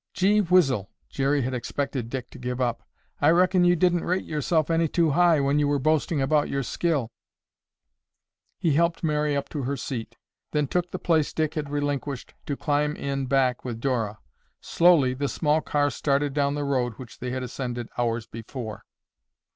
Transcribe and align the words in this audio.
"Gee 0.15 0.41
whizzle!" 0.41 0.89
Jerry 1.09 1.43
had 1.43 1.53
expected 1.53 2.09
Dick 2.09 2.31
to 2.31 2.39
give 2.39 2.59
up. 2.59 2.81
"I 3.21 3.29
reckon 3.29 3.63
you 3.63 3.75
didn't 3.75 4.03
rate 4.03 4.25
yourself 4.25 4.71
any 4.71 4.87
too 4.87 5.11
high 5.11 5.39
when 5.39 5.59
you 5.59 5.67
were 5.67 5.77
boasting 5.77 6.19
about 6.19 6.49
your 6.49 6.63
skill." 6.63 7.11
He 8.57 8.73
helped 8.73 9.03
Mary 9.03 9.37
up 9.37 9.47
to 9.49 9.61
her 9.61 9.77
seat, 9.77 10.15
then 10.53 10.65
took 10.67 10.89
the 10.89 10.97
place 10.97 11.31
Dick 11.33 11.53
had 11.53 11.69
relinquished 11.69 12.33
to 12.47 12.57
climb 12.57 12.95
in 12.95 13.27
back 13.27 13.63
with 13.63 13.79
Dora. 13.79 14.17
Slowly 14.59 15.13
the 15.13 15.27
small 15.29 15.61
car 15.61 15.91
started 15.91 16.33
down 16.33 16.55
the 16.55 16.65
road 16.65 16.93
which 16.93 17.19
they 17.19 17.29
had 17.29 17.43
ascended 17.43 17.87
hours 17.95 18.25
before. 18.25 18.83